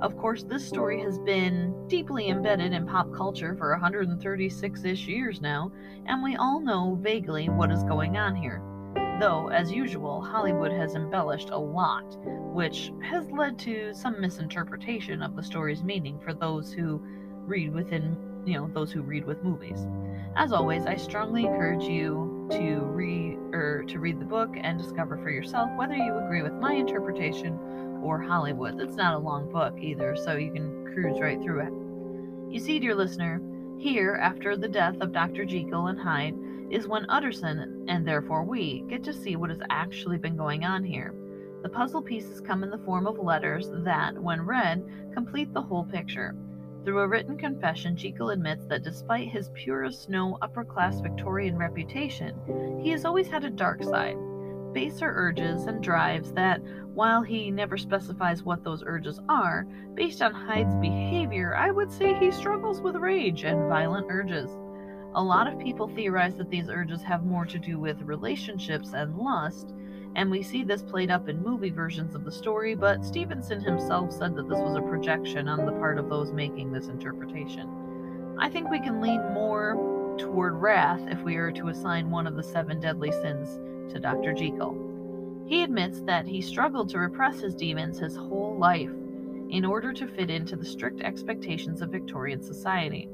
Of 0.00 0.16
course, 0.16 0.44
this 0.44 0.64
story 0.64 1.02
has 1.02 1.18
been 1.18 1.74
deeply 1.88 2.28
embedded 2.28 2.72
in 2.72 2.86
pop 2.86 3.12
culture 3.12 3.56
for 3.56 3.72
136 3.72 4.84
ish 4.84 5.08
years 5.08 5.40
now, 5.40 5.72
and 6.06 6.22
we 6.22 6.36
all 6.36 6.60
know 6.60 6.96
vaguely 7.02 7.48
what 7.48 7.72
is 7.72 7.82
going 7.82 8.16
on 8.16 8.36
here. 8.36 8.62
Though, 9.18 9.48
as 9.48 9.72
usual, 9.72 10.22
Hollywood 10.22 10.70
has 10.70 10.94
embellished 10.94 11.50
a 11.50 11.58
lot, 11.58 12.04
which 12.54 12.92
has 13.02 13.28
led 13.32 13.58
to 13.60 13.92
some 13.92 14.20
misinterpretation 14.20 15.20
of 15.20 15.34
the 15.34 15.42
story's 15.42 15.82
meaning 15.82 16.20
for 16.20 16.32
those 16.32 16.72
who 16.72 17.02
read 17.48 17.74
within, 17.74 18.16
you 18.46 18.60
know, 18.60 18.70
those 18.72 18.92
who 18.92 19.02
read 19.02 19.24
with 19.24 19.42
movies. 19.42 19.88
As 20.36 20.52
always, 20.52 20.86
I 20.86 20.94
strongly 20.94 21.46
encourage 21.46 21.82
you 21.82 22.37
to 22.50 22.80
read 22.80 23.38
or 23.52 23.84
to 23.88 23.98
read 23.98 24.20
the 24.20 24.24
book 24.24 24.50
and 24.60 24.78
discover 24.78 25.16
for 25.18 25.30
yourself 25.30 25.70
whether 25.76 25.94
you 25.94 26.16
agree 26.18 26.42
with 26.42 26.54
my 26.54 26.74
interpretation 26.74 27.58
or 28.02 28.20
Hollywood. 28.20 28.80
It's 28.80 28.96
not 28.96 29.14
a 29.14 29.18
long 29.18 29.50
book 29.50 29.74
either, 29.80 30.16
so 30.16 30.36
you 30.36 30.52
can 30.52 30.84
cruise 30.92 31.20
right 31.20 31.40
through 31.42 31.60
it. 31.60 32.52
You 32.52 32.60
see, 32.60 32.78
dear 32.78 32.94
listener, 32.94 33.40
here, 33.78 34.18
after 34.20 34.56
the 34.56 34.68
death 34.68 34.96
of 35.00 35.12
Dr. 35.12 35.44
Jekyll 35.44 35.88
and 35.88 36.00
Hyde, 36.00 36.36
is 36.70 36.86
when 36.86 37.08
Utterson, 37.08 37.84
and 37.88 38.06
therefore 38.06 38.44
we, 38.44 38.84
get 38.88 39.04
to 39.04 39.12
see 39.12 39.36
what 39.36 39.50
has 39.50 39.60
actually 39.70 40.18
been 40.18 40.36
going 40.36 40.64
on 40.64 40.84
here. 40.84 41.14
The 41.62 41.68
puzzle 41.68 42.02
pieces 42.02 42.40
come 42.40 42.62
in 42.62 42.70
the 42.70 42.78
form 42.78 43.06
of 43.06 43.18
letters 43.18 43.68
that, 43.84 44.18
when 44.20 44.42
read, 44.42 44.84
complete 45.12 45.52
the 45.52 45.62
whole 45.62 45.84
picture. 45.84 46.34
Through 46.88 47.00
a 47.00 47.06
written 47.06 47.36
confession, 47.36 47.96
Jekyll 47.96 48.30
admits 48.30 48.64
that 48.64 48.82
despite 48.82 49.28
his 49.28 49.50
pure 49.52 49.90
snow 49.90 50.38
upper 50.40 50.64
class 50.64 51.00
Victorian 51.00 51.58
reputation, 51.58 52.34
he 52.82 52.88
has 52.92 53.04
always 53.04 53.28
had 53.28 53.44
a 53.44 53.50
dark 53.50 53.82
side, 53.82 54.16
baser 54.72 55.12
urges 55.14 55.66
and 55.66 55.82
drives 55.82 56.32
that, 56.32 56.62
while 56.94 57.20
he 57.20 57.50
never 57.50 57.76
specifies 57.76 58.42
what 58.42 58.64
those 58.64 58.82
urges 58.86 59.20
are, 59.28 59.66
based 59.92 60.22
on 60.22 60.32
Hyde's 60.32 60.76
behavior, 60.76 61.54
I 61.54 61.72
would 61.72 61.92
say 61.92 62.14
he 62.14 62.30
struggles 62.30 62.80
with 62.80 62.96
rage 62.96 63.44
and 63.44 63.68
violent 63.68 64.06
urges. 64.08 64.48
A 65.14 65.22
lot 65.22 65.46
of 65.46 65.58
people 65.58 65.88
theorize 65.88 66.36
that 66.36 66.48
these 66.48 66.70
urges 66.70 67.02
have 67.02 67.22
more 67.22 67.44
to 67.44 67.58
do 67.58 67.78
with 67.78 68.00
relationships 68.00 68.94
and 68.94 69.14
lust, 69.14 69.74
and 70.14 70.30
we 70.30 70.42
see 70.42 70.64
this 70.64 70.82
played 70.82 71.10
up 71.10 71.28
in 71.28 71.42
movie 71.42 71.70
versions 71.70 72.14
of 72.14 72.24
the 72.24 72.32
story, 72.32 72.74
but 72.74 73.04
Stevenson 73.04 73.60
himself 73.60 74.12
said 74.12 74.34
that 74.34 74.48
this 74.48 74.58
was 74.58 74.76
a 74.76 74.82
projection 74.82 75.48
on 75.48 75.64
the 75.64 75.72
part 75.72 75.98
of 75.98 76.08
those 76.08 76.32
making 76.32 76.72
this 76.72 76.88
interpretation. 76.88 77.68
I 78.38 78.48
think 78.48 78.70
we 78.70 78.80
can 78.80 79.00
lean 79.00 79.20
more 79.32 80.16
toward 80.18 80.54
wrath 80.54 81.00
if 81.08 81.20
we 81.22 81.36
are 81.36 81.52
to 81.52 81.68
assign 81.68 82.10
one 82.10 82.26
of 82.26 82.36
the 82.36 82.42
seven 82.42 82.80
deadly 82.80 83.12
sins 83.12 83.58
to 83.92 84.00
Dr. 84.00 84.32
Jekyll. 84.32 85.44
He 85.46 85.62
admits 85.62 86.00
that 86.02 86.26
he 86.26 86.42
struggled 86.42 86.88
to 86.90 86.98
repress 86.98 87.40
his 87.40 87.54
demons 87.54 87.98
his 87.98 88.16
whole 88.16 88.56
life 88.58 88.90
in 89.50 89.64
order 89.64 89.92
to 89.92 90.06
fit 90.06 90.30
into 90.30 90.56
the 90.56 90.64
strict 90.64 91.00
expectations 91.00 91.80
of 91.80 91.90
Victorian 91.90 92.42
society. 92.42 93.08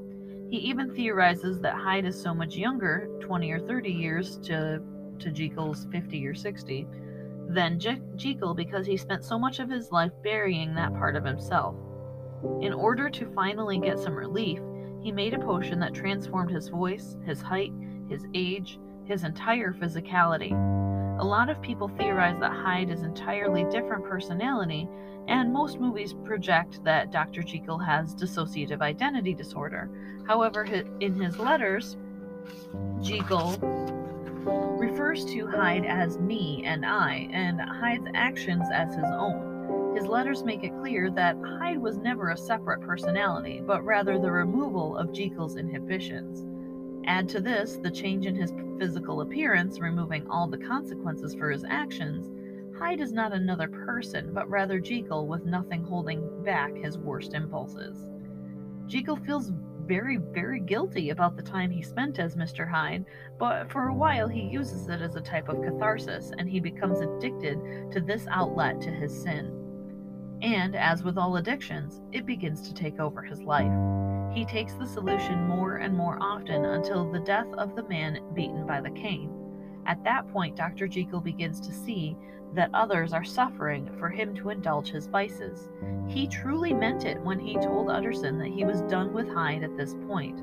He 0.49 0.57
even 0.57 0.93
theorizes 0.93 1.59
that 1.61 1.75
Hyde 1.75 2.05
is 2.05 2.21
so 2.21 2.33
much 2.33 2.55
younger, 2.55 3.09
20 3.21 3.51
or 3.51 3.59
30 3.59 3.89
years 3.89 4.37
to, 4.43 4.81
to 5.19 5.31
Jekyll's 5.31 5.87
50 5.91 6.25
or 6.27 6.33
60, 6.33 6.87
than 7.47 7.79
Je- 7.79 8.01
Jekyll 8.15 8.53
because 8.53 8.85
he 8.85 8.97
spent 8.97 9.23
so 9.23 9.37
much 9.37 9.59
of 9.59 9.69
his 9.69 9.91
life 9.91 10.11
burying 10.23 10.73
that 10.75 10.93
part 10.93 11.15
of 11.15 11.23
himself. 11.23 11.75
In 12.61 12.73
order 12.73 13.09
to 13.09 13.31
finally 13.33 13.79
get 13.79 13.99
some 13.99 14.15
relief, 14.15 14.59
he 15.01 15.11
made 15.11 15.33
a 15.33 15.39
potion 15.39 15.79
that 15.79 15.93
transformed 15.93 16.51
his 16.51 16.67
voice, 16.67 17.17
his 17.25 17.41
height, 17.41 17.71
his 18.09 18.25
age, 18.33 18.79
his 19.05 19.23
entire 19.23 19.73
physicality. 19.73 20.51
A 21.19 21.23
lot 21.23 21.49
of 21.49 21.61
people 21.61 21.87
theorize 21.87 22.39
that 22.39 22.51
Hyde 22.51 22.89
is 22.89 23.03
entirely 23.03 23.63
different 23.65 24.03
personality 24.03 24.87
and 25.27 25.51
most 25.51 25.79
movies 25.79 26.13
project 26.13 26.83
that 26.83 27.11
Dr. 27.11 27.41
Jekyll 27.41 27.79
has 27.79 28.15
dissociative 28.15 28.81
identity 28.81 29.33
disorder. 29.33 29.89
However, 30.27 30.63
in 30.63 31.19
his 31.19 31.39
letters, 31.39 31.97
Jekyll 33.01 33.57
refers 35.15 35.33
to 35.33 35.47
Hyde 35.47 35.85
as 35.85 36.17
me 36.17 36.63
and 36.65 36.85
I, 36.85 37.29
and 37.31 37.61
Hyde's 37.61 38.07
actions 38.13 38.65
as 38.73 38.95
his 38.95 39.05
own. 39.05 39.95
His 39.95 40.07
letters 40.07 40.43
make 40.43 40.65
it 40.65 40.77
clear 40.81 41.09
that 41.11 41.37
Hyde 41.41 41.77
was 41.77 41.97
never 41.97 42.31
a 42.31 42.37
separate 42.37 42.81
personality, 42.81 43.61
but 43.65 43.85
rather 43.85 44.19
the 44.19 44.31
removal 44.31 44.97
of 44.97 45.13
Jekyll's 45.13 45.55
inhibitions. 45.55 46.45
Add 47.07 47.29
to 47.29 47.39
this 47.39 47.77
the 47.81 47.91
change 47.91 48.25
in 48.25 48.35
his 48.35 48.53
physical 48.77 49.21
appearance, 49.21 49.79
removing 49.79 50.27
all 50.27 50.47
the 50.47 50.57
consequences 50.57 51.33
for 51.33 51.49
his 51.49 51.63
actions, 51.63 52.29
Hyde 52.77 52.99
is 52.99 53.13
not 53.13 53.31
another 53.31 53.69
person, 53.69 54.33
but 54.33 54.49
rather 54.49 54.81
Jekyll 54.81 55.27
with 55.27 55.45
nothing 55.45 55.85
holding 55.85 56.43
back 56.43 56.75
his 56.75 56.97
worst 56.97 57.33
impulses. 57.33 58.09
Jekyll 58.85 59.15
feels 59.15 59.53
very, 59.87 60.17
very 60.17 60.59
guilty 60.59 61.09
about 61.09 61.35
the 61.35 61.43
time 61.43 61.71
he 61.71 61.81
spent 61.81 62.19
as 62.19 62.35
Mr. 62.35 62.69
Hyde, 62.69 63.05
but 63.37 63.71
for 63.71 63.87
a 63.87 63.93
while 63.93 64.27
he 64.27 64.41
uses 64.41 64.87
it 64.87 65.01
as 65.01 65.15
a 65.15 65.21
type 65.21 65.49
of 65.49 65.61
catharsis 65.61 66.31
and 66.37 66.49
he 66.49 66.59
becomes 66.59 66.99
addicted 66.99 67.59
to 67.91 68.01
this 68.01 68.25
outlet 68.29 68.81
to 68.81 68.91
his 68.91 69.15
sin. 69.21 69.61
And, 70.41 70.75
as 70.75 71.03
with 71.03 71.17
all 71.17 71.37
addictions, 71.37 72.01
it 72.11 72.25
begins 72.25 72.67
to 72.67 72.73
take 72.73 72.99
over 72.99 73.21
his 73.21 73.41
life. 73.41 73.71
He 74.33 74.45
takes 74.45 74.73
the 74.73 74.85
solution 74.85 75.47
more 75.47 75.77
and 75.77 75.95
more 75.95 76.17
often 76.21 76.65
until 76.65 77.09
the 77.09 77.21
death 77.21 77.47
of 77.57 77.75
the 77.75 77.87
man 77.87 78.19
beaten 78.33 78.67
by 78.67 78.81
the 78.81 78.91
cane. 78.91 79.31
At 79.85 80.03
that 80.03 80.27
point, 80.27 80.57
Dr. 80.57 80.87
Jekyll 80.87 81.21
begins 81.21 81.61
to 81.61 81.71
see 81.71 82.17
that 82.53 82.69
others 82.73 83.13
are 83.13 83.23
suffering 83.23 83.89
for 83.99 84.09
him 84.09 84.35
to 84.35 84.49
indulge 84.49 84.89
his 84.89 85.07
vices. 85.07 85.69
He 86.07 86.27
truly 86.27 86.73
meant 86.73 87.05
it 87.05 87.19
when 87.21 87.39
he 87.39 87.55
told 87.55 87.89
Utterson 87.89 88.37
that 88.39 88.51
he 88.51 88.63
was 88.63 88.81
done 88.83 89.13
with 89.13 89.27
Hyde 89.27 89.63
at 89.63 89.75
this 89.75 89.95
point. 90.07 90.41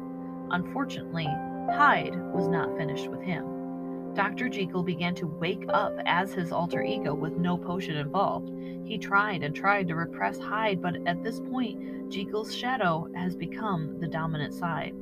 Unfortunately, 0.50 1.28
Hyde 1.70 2.16
was 2.32 2.48
not 2.48 2.76
finished 2.76 3.08
with 3.08 3.22
him. 3.22 4.14
Dr. 4.14 4.50
Jekyll 4.50 4.82
began 4.82 5.14
to 5.14 5.26
wake 5.26 5.64
up 5.70 5.94
as 6.04 6.34
his 6.34 6.52
alter 6.52 6.82
ego 6.82 7.14
with 7.14 7.38
no 7.38 7.56
potion 7.56 7.96
involved. 7.96 8.50
He 8.84 8.98
tried 8.98 9.42
and 9.42 9.54
tried 9.54 9.88
to 9.88 9.94
repress 9.94 10.38
Hyde, 10.38 10.82
but 10.82 10.96
at 11.06 11.22
this 11.22 11.40
point, 11.40 12.10
Jekyll's 12.10 12.54
shadow 12.54 13.08
has 13.14 13.34
become 13.34 13.98
the 14.00 14.08
dominant 14.08 14.52
side. 14.52 14.94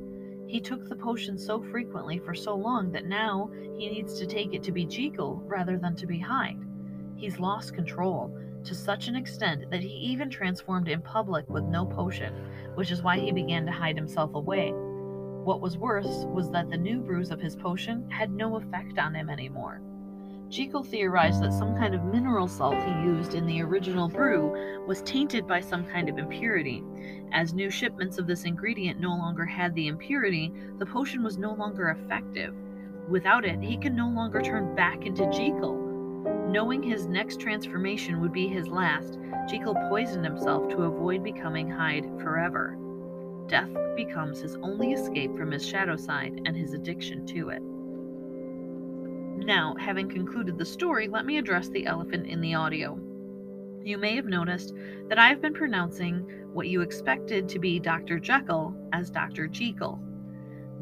He 0.47 0.61
took 0.61 0.87
the 0.87 0.95
potion 0.95 1.37
so 1.37 1.61
frequently 1.61 2.19
for 2.19 2.33
so 2.33 2.55
long 2.55 2.91
that 2.91 3.05
now 3.05 3.49
he 3.77 3.89
needs 3.89 4.17
to 4.19 4.25
take 4.25 4.53
it 4.53 4.63
to 4.63 4.71
be 4.71 4.85
Jekyll 4.85 5.41
rather 5.45 5.77
than 5.77 5.95
to 5.97 6.07
be 6.07 6.19
Hyde. 6.19 6.59
He's 7.21 7.37
lost 7.37 7.75
control 7.75 8.35
to 8.63 8.73
such 8.73 9.07
an 9.07 9.15
extent 9.15 9.69
that 9.69 9.83
he 9.83 9.89
even 9.89 10.27
transformed 10.27 10.87
in 10.87 11.03
public 11.03 11.47
with 11.47 11.63
no 11.63 11.85
potion, 11.85 12.33
which 12.73 12.89
is 12.89 13.03
why 13.03 13.19
he 13.19 13.31
began 13.31 13.63
to 13.67 13.71
hide 13.71 13.95
himself 13.95 14.33
away. 14.33 14.71
What 14.71 15.61
was 15.61 15.77
worse 15.77 16.25
was 16.33 16.49
that 16.49 16.71
the 16.71 16.77
new 16.77 16.99
brews 16.99 17.29
of 17.29 17.39
his 17.39 17.55
potion 17.55 18.09
had 18.09 18.31
no 18.31 18.55
effect 18.55 18.97
on 18.97 19.13
him 19.13 19.29
anymore. 19.29 19.83
Jekyll 20.49 20.83
theorized 20.83 21.43
that 21.43 21.53
some 21.53 21.77
kind 21.77 21.93
of 21.93 22.05
mineral 22.05 22.47
salt 22.47 22.81
he 22.81 23.03
used 23.03 23.35
in 23.35 23.45
the 23.45 23.61
original 23.61 24.09
brew 24.09 24.83
was 24.87 25.03
tainted 25.03 25.45
by 25.45 25.59
some 25.59 25.85
kind 25.85 26.09
of 26.09 26.17
impurity. 26.17 26.83
As 27.33 27.53
new 27.53 27.69
shipments 27.69 28.17
of 28.17 28.25
this 28.25 28.45
ingredient 28.45 28.99
no 28.99 29.09
longer 29.09 29.45
had 29.45 29.75
the 29.75 29.87
impurity, 29.87 30.51
the 30.79 30.87
potion 30.87 31.23
was 31.23 31.37
no 31.37 31.53
longer 31.53 31.89
effective. 31.89 32.55
Without 33.07 33.45
it, 33.45 33.61
he 33.61 33.77
could 33.77 33.93
no 33.93 34.09
longer 34.09 34.41
turn 34.41 34.73
back 34.73 35.05
into 35.05 35.29
Jekyll. 35.29 35.80
Knowing 36.51 36.83
his 36.83 37.07
next 37.07 37.39
transformation 37.39 38.19
would 38.19 38.33
be 38.33 38.45
his 38.45 38.67
last, 38.67 39.17
Jekyll 39.49 39.73
poisoned 39.87 40.25
himself 40.25 40.67
to 40.67 40.83
avoid 40.83 41.23
becoming 41.23 41.69
Hyde 41.69 42.03
forever. 42.19 42.77
Death 43.47 43.69
becomes 43.95 44.41
his 44.41 44.57
only 44.57 44.91
escape 44.91 45.33
from 45.37 45.49
his 45.49 45.65
shadow 45.65 45.95
side 45.95 46.41
and 46.45 46.57
his 46.57 46.73
addiction 46.73 47.25
to 47.27 47.49
it. 47.49 47.61
Now, 49.45 49.75
having 49.79 50.09
concluded 50.09 50.57
the 50.57 50.65
story, 50.65 51.07
let 51.07 51.25
me 51.25 51.37
address 51.37 51.69
the 51.69 51.85
elephant 51.85 52.27
in 52.27 52.41
the 52.41 52.55
audio. 52.55 52.99
You 53.81 53.97
may 53.97 54.17
have 54.17 54.25
noticed 54.25 54.73
that 55.07 55.17
I've 55.17 55.41
been 55.41 55.53
pronouncing 55.53 56.27
what 56.51 56.67
you 56.67 56.81
expected 56.81 57.47
to 57.47 57.59
be 57.59 57.79
Dr. 57.79 58.19
Jekyll 58.19 58.75
as 58.91 59.09
Dr. 59.09 59.47
Jekyll. 59.47 60.01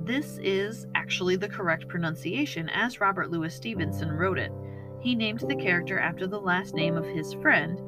This 0.04 0.40
is 0.42 0.88
actually 0.96 1.36
the 1.36 1.48
correct 1.48 1.88
pronunciation 1.88 2.70
as 2.70 3.00
Robert 3.00 3.30
Louis 3.30 3.54
Stevenson 3.54 4.12
wrote 4.12 4.40
it. 4.40 4.52
He 5.01 5.15
named 5.15 5.39
the 5.39 5.56
character 5.56 6.00
after 6.00 6.27
the 6.27 6.39
last 6.39 6.75
name 6.75 6.98
of 6.98 7.06
his 7.06 7.34
friend 7.36 7.79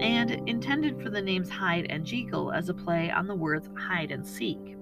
and 0.00 0.30
intended 0.48 1.00
for 1.00 1.10
the 1.10 1.20
names 1.20 1.50
Hyde 1.50 1.86
and 1.90 2.04
Jekyll 2.04 2.52
as 2.52 2.68
a 2.68 2.74
play 2.74 3.10
on 3.10 3.26
the 3.26 3.34
words 3.34 3.68
hide 3.76 4.10
and 4.10 4.26
seek. 4.26 4.76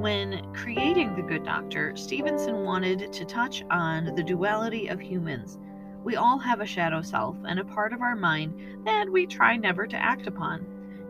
When 0.00 0.52
creating 0.54 1.16
The 1.16 1.22
Good 1.22 1.44
Doctor, 1.44 1.96
Stevenson 1.96 2.64
wanted 2.64 3.12
to 3.12 3.24
touch 3.24 3.64
on 3.70 4.14
the 4.14 4.22
duality 4.22 4.86
of 4.86 5.00
humans. 5.00 5.58
We 6.04 6.14
all 6.14 6.38
have 6.38 6.60
a 6.60 6.66
shadow 6.66 7.02
self 7.02 7.36
and 7.46 7.58
a 7.58 7.64
part 7.64 7.92
of 7.92 8.00
our 8.00 8.14
mind 8.14 8.84
that 8.86 9.10
we 9.10 9.26
try 9.26 9.56
never 9.56 9.86
to 9.86 9.96
act 9.96 10.28
upon. 10.28 10.64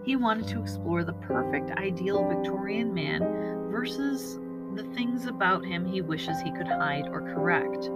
He 0.05 0.17
wanted 0.17 0.49
to 0.49 0.63
explore 0.63 1.05
the 1.05 1.13
perfect 1.13 1.71
ideal 1.73 2.27
Victorian 2.27 2.95
man 2.95 3.69
versus 3.71 4.41
the 4.75 4.85
things 4.95 5.27
about 5.27 5.67
him 5.67 5.85
he 5.85 6.01
wishes 6.01 6.41
he 6.41 6.53
could 6.53 6.69
hide 6.69 7.09
or 7.09 7.21
correct. 7.21 7.91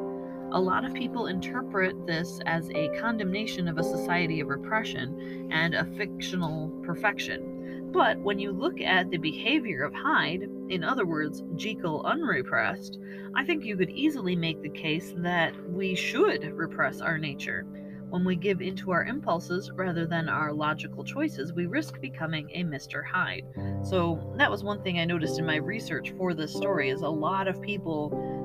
A 0.54 0.60
lot 0.60 0.84
of 0.84 0.92
people 0.92 1.28
interpret 1.28 2.06
this 2.06 2.38
as 2.44 2.68
a 2.74 2.90
condemnation 3.00 3.68
of 3.68 3.78
a 3.78 3.82
society 3.82 4.40
of 4.40 4.48
repression 4.48 5.48
and 5.50 5.74
a 5.74 5.86
fictional 5.96 6.68
perfection. 6.82 7.90
But 7.90 8.18
when 8.18 8.38
you 8.38 8.52
look 8.52 8.78
at 8.82 9.10
the 9.10 9.16
behavior 9.16 9.82
of 9.82 9.94
Hyde, 9.94 10.42
in 10.68 10.84
other 10.84 11.06
words, 11.06 11.42
Jekyll 11.56 12.02
unrepressed, 12.04 12.98
I 13.34 13.46
think 13.46 13.64
you 13.64 13.78
could 13.78 13.88
easily 13.88 14.36
make 14.36 14.60
the 14.60 14.68
case 14.68 15.14
that 15.16 15.54
we 15.70 15.94
should 15.94 16.44
repress 16.52 17.00
our 17.00 17.16
nature. 17.16 17.64
When 18.10 18.22
we 18.22 18.36
give 18.36 18.60
into 18.60 18.90
our 18.90 19.04
impulses 19.04 19.70
rather 19.70 20.04
than 20.04 20.28
our 20.28 20.52
logical 20.52 21.02
choices, 21.02 21.54
we 21.54 21.64
risk 21.64 21.98
becoming 21.98 22.50
a 22.52 22.62
Mr. 22.62 23.02
Hyde. 23.02 23.46
So 23.82 24.34
that 24.36 24.50
was 24.50 24.62
one 24.62 24.82
thing 24.82 24.98
I 24.98 25.06
noticed 25.06 25.38
in 25.38 25.46
my 25.46 25.56
research 25.56 26.12
for 26.18 26.34
this 26.34 26.52
story 26.52 26.90
is 26.90 27.00
a 27.00 27.08
lot 27.08 27.48
of 27.48 27.62
people 27.62 28.41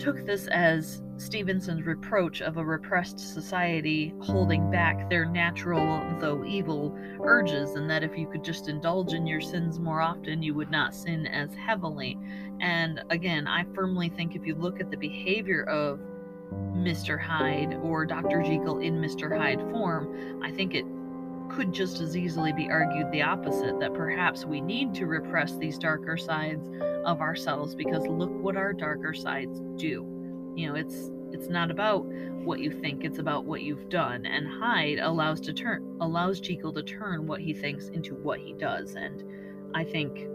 took 0.00 0.24
this 0.24 0.46
as 0.46 1.02
Stevenson's 1.18 1.84
reproach 1.84 2.40
of 2.40 2.56
a 2.56 2.64
repressed 2.64 3.20
society 3.20 4.14
holding 4.22 4.70
back 4.70 5.10
their 5.10 5.26
natural, 5.26 6.02
though 6.18 6.42
evil, 6.44 6.98
urges, 7.22 7.74
and 7.74 7.88
that 7.90 8.02
if 8.02 8.16
you 8.16 8.26
could 8.26 8.42
just 8.42 8.68
indulge 8.68 9.12
in 9.12 9.26
your 9.26 9.42
sins 9.42 9.78
more 9.78 10.00
often, 10.00 10.42
you 10.42 10.54
would 10.54 10.70
not 10.70 10.94
sin 10.94 11.26
as 11.26 11.54
heavily. 11.54 12.18
And 12.60 13.02
again, 13.10 13.46
I 13.46 13.64
firmly 13.74 14.08
think 14.08 14.34
if 14.34 14.46
you 14.46 14.54
look 14.54 14.80
at 14.80 14.90
the 14.90 14.96
behavior 14.96 15.64
of 15.64 16.00
Mr. 16.50 17.20
Hyde 17.20 17.74
or 17.82 18.06
Dr. 18.06 18.42
Jekyll 18.42 18.78
in 18.78 19.00
Mr. 19.00 19.36
Hyde 19.36 19.60
form, 19.70 20.42
I 20.42 20.50
think 20.50 20.74
it 20.74 20.86
could 21.50 21.72
just 21.72 22.00
as 22.00 22.16
easily 22.16 22.52
be 22.52 22.70
argued 22.70 23.10
the 23.10 23.22
opposite 23.22 23.78
that 23.80 23.94
perhaps 23.94 24.44
we 24.44 24.60
need 24.60 24.94
to 24.94 25.06
repress 25.06 25.56
these 25.56 25.78
darker 25.78 26.16
sides 26.16 26.68
of 27.04 27.20
ourselves 27.20 27.74
because 27.74 28.06
look 28.06 28.30
what 28.30 28.56
our 28.56 28.72
darker 28.72 29.12
sides 29.12 29.60
do. 29.76 30.06
You 30.56 30.68
know, 30.68 30.74
it's 30.74 31.10
it's 31.32 31.48
not 31.48 31.70
about 31.70 32.06
what 32.44 32.60
you 32.60 32.70
think, 32.70 33.04
it's 33.04 33.18
about 33.18 33.44
what 33.44 33.62
you've 33.62 33.88
done. 33.88 34.26
And 34.26 34.46
Hyde 34.46 34.98
allows 34.98 35.40
to 35.42 35.52
turn 35.52 35.96
allows 36.00 36.40
Jekyll 36.40 36.72
to 36.72 36.82
turn 36.82 37.26
what 37.26 37.40
he 37.40 37.52
thinks 37.52 37.88
into 37.88 38.14
what 38.14 38.40
he 38.40 38.52
does. 38.54 38.94
And 38.94 39.22
I 39.74 39.84
think 39.84 40.26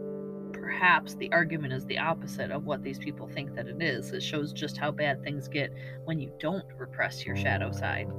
perhaps 0.54 1.16
the 1.16 1.32
argument 1.32 1.74
is 1.74 1.86
the 1.86 2.00
opposite 2.00 2.52
of 2.52 2.66
what 2.66 2.82
these 2.82 2.98
people 2.98 3.28
think 3.28 3.56
that 3.56 3.68
it 3.68 3.82
is. 3.82 4.12
It 4.12 4.24
shows 4.24 4.54
just 4.54 4.78
how 4.78 4.92
bad 4.92 5.24
things 5.24 5.48
get 5.48 5.74
when 6.06 6.20
you 6.20 6.32
don't 6.40 6.66
repress 6.78 7.26
your 7.26 7.36
shadow 7.36 7.72
side. 7.72 8.10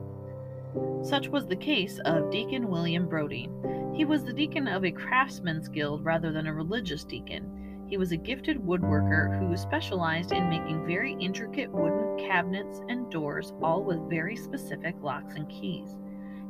Such 1.03 1.29
was 1.29 1.47
the 1.47 1.57
case 1.57 1.99
of 2.05 2.31
Deacon 2.31 2.69
William 2.69 3.07
Brodie. 3.09 3.49
He 3.95 4.05
was 4.05 4.25
the 4.25 4.33
deacon 4.33 4.69
of 4.69 4.85
a 4.85 4.91
craftsmen's 4.91 5.69
guild 5.69 6.05
rather 6.05 6.33
than 6.33 6.47
a 6.47 6.55
religious 6.55 7.05
deacon. 7.05 7.85
He 7.89 7.97
was 7.97 8.11
a 8.11 8.17
gifted 8.17 8.59
woodworker 8.59 9.39
who 9.39 9.57
specialized 9.57 10.33
in 10.33 10.49
making 10.49 10.87
very 10.87 11.13
intricate 11.21 11.71
wooden 11.71 12.19
cabinets 12.19 12.81
and 12.89 13.09
doors, 13.11 13.55
all 13.63 13.85
with 13.85 14.11
very 14.11 14.35
specific 14.35 14.97
locks 15.01 15.35
and 15.37 15.49
keys. 15.49 15.97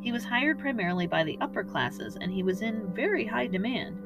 He 0.01 0.13
was 0.13 0.25
hired 0.25 0.59
primarily 0.59 1.07
by 1.07 1.25
the 1.25 1.37
upper 1.41 1.63
classes, 1.63 2.17
and 2.21 2.33
he 2.33 2.43
was 2.43 2.63
in 2.63 2.93
very 2.95 3.27
high 3.27 3.49
demand. 3.49 3.99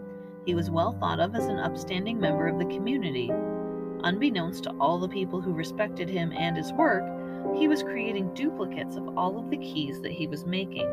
He 0.44 0.54
was 0.54 0.70
well 0.70 0.92
thought 0.92 1.20
of 1.20 1.34
as 1.34 1.46
an 1.46 1.58
upstanding 1.58 2.18
member 2.18 2.48
of 2.48 2.58
the 2.58 2.74
community. 2.74 3.30
Unbeknownst 4.02 4.64
to 4.64 4.70
all 4.80 4.98
the 4.98 5.08
people 5.08 5.40
who 5.40 5.52
respected 5.52 6.08
him 6.08 6.32
and 6.32 6.56
his 6.56 6.72
work, 6.72 7.04
he 7.56 7.68
was 7.68 7.82
creating 7.82 8.34
duplicates 8.34 8.96
of 8.96 9.16
all 9.16 9.38
of 9.38 9.50
the 9.50 9.58
keys 9.58 10.00
that 10.00 10.12
he 10.12 10.26
was 10.26 10.46
making. 10.46 10.88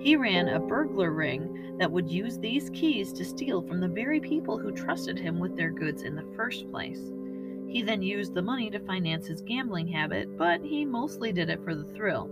He 0.00 0.16
ran 0.16 0.48
a 0.48 0.58
burglar 0.58 1.12
ring 1.12 1.76
that 1.78 1.90
would 1.90 2.10
use 2.10 2.38
these 2.38 2.70
keys 2.70 3.12
to 3.12 3.24
steal 3.24 3.62
from 3.62 3.80
the 3.80 3.88
very 3.88 4.20
people 4.20 4.58
who 4.58 4.72
trusted 4.72 5.18
him 5.18 5.38
with 5.38 5.56
their 5.56 5.70
goods 5.70 6.02
in 6.02 6.16
the 6.16 6.26
first 6.34 6.70
place. 6.70 7.00
He 7.68 7.82
then 7.82 8.02
used 8.02 8.34
the 8.34 8.42
money 8.42 8.68
to 8.70 8.80
finance 8.80 9.26
his 9.26 9.40
gambling 9.40 9.88
habit, 9.88 10.36
but 10.36 10.60
he 10.60 10.84
mostly 10.84 11.32
did 11.32 11.48
it 11.48 11.62
for 11.64 11.74
the 11.74 11.84
thrill. 11.94 12.28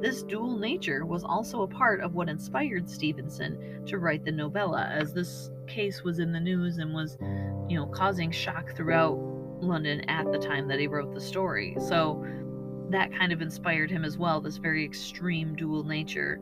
This 0.00 0.22
dual 0.22 0.56
nature 0.56 1.04
was 1.04 1.24
also 1.24 1.62
a 1.62 1.68
part 1.68 2.00
of 2.00 2.14
what 2.14 2.30
inspired 2.30 2.88
Stevenson 2.88 3.84
to 3.86 3.98
write 3.98 4.24
the 4.24 4.32
novella, 4.32 4.88
as 4.90 5.12
this 5.12 5.50
case 5.66 6.02
was 6.02 6.18
in 6.18 6.32
the 6.32 6.40
news 6.40 6.78
and 6.78 6.94
was, 6.94 7.18
you 7.68 7.76
know, 7.76 7.86
causing 7.86 8.30
shock 8.30 8.74
throughout 8.74 9.18
London 9.60 10.00
at 10.08 10.30
the 10.32 10.38
time 10.38 10.66
that 10.68 10.80
he 10.80 10.86
wrote 10.86 11.12
the 11.12 11.20
story. 11.20 11.76
So 11.78 12.24
that 12.90 13.12
kind 13.12 13.32
of 13.32 13.42
inspired 13.42 13.90
him 13.90 14.04
as 14.04 14.18
well, 14.18 14.40
this 14.40 14.56
very 14.56 14.84
extreme 14.84 15.54
dual 15.54 15.84
nature. 15.84 16.40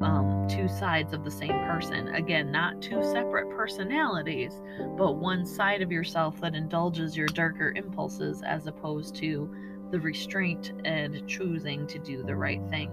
Um, 0.00 0.46
two 0.46 0.68
sides 0.68 1.14
of 1.14 1.24
the 1.24 1.30
same 1.30 1.58
person. 1.64 2.08
Again, 2.08 2.52
not 2.52 2.82
two 2.82 3.02
separate 3.02 3.48
personalities, 3.56 4.60
but 4.98 5.12
one 5.12 5.46
side 5.46 5.80
of 5.80 5.90
yourself 5.90 6.38
that 6.42 6.54
indulges 6.54 7.16
your 7.16 7.28
darker 7.28 7.72
impulses 7.74 8.42
as 8.42 8.66
opposed 8.66 9.14
to 9.16 9.50
the 9.90 9.98
restraint 9.98 10.72
and 10.84 11.26
choosing 11.26 11.86
to 11.86 11.98
do 11.98 12.22
the 12.22 12.36
right 12.36 12.60
thing. 12.68 12.90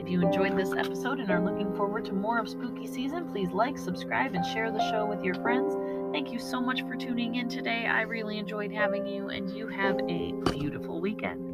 If 0.00 0.08
you 0.08 0.20
enjoyed 0.20 0.56
this 0.56 0.72
episode 0.72 1.18
and 1.18 1.30
are 1.30 1.44
looking 1.44 1.74
forward 1.74 2.04
to 2.04 2.12
more 2.12 2.38
of 2.38 2.48
Spooky 2.48 2.86
Season, 2.86 3.28
please 3.30 3.50
like, 3.50 3.76
subscribe, 3.76 4.34
and 4.34 4.44
share 4.46 4.70
the 4.70 4.90
show 4.90 5.06
with 5.06 5.24
your 5.24 5.34
friends. 5.36 5.74
Thank 6.12 6.32
you 6.32 6.38
so 6.38 6.60
much 6.60 6.82
for 6.82 6.94
tuning 6.94 7.36
in 7.36 7.48
today. 7.48 7.86
I 7.86 8.02
really 8.02 8.38
enjoyed 8.38 8.72
having 8.72 9.06
you, 9.06 9.28
and 9.30 9.50
you 9.50 9.66
have 9.68 9.98
a 10.08 10.32
beautiful 10.52 11.00
weekend. 11.00 11.51